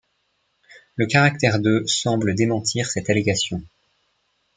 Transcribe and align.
Le 0.95 1.05
caractère 1.05 1.59
de 1.59 1.83
semble 1.85 2.33
démentir 2.33 2.89
cette 2.89 3.11
allégation. 3.11 3.61